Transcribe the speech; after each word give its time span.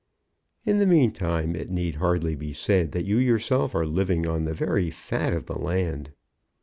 In 0.65 0.79
the 0.79 0.87
meantime 0.87 1.55
it 1.55 1.69
need 1.69 1.97
hardly 1.97 2.33
be 2.33 2.53
said 2.53 2.91
that 2.93 3.05
you 3.05 3.17
yourself 3.17 3.75
are 3.75 3.85
living 3.85 4.25
on 4.25 4.45
the 4.45 4.53
very 4.55 4.89
fat 4.89 5.31
of 5.31 5.45
the 5.45 5.59
land. 5.59 6.11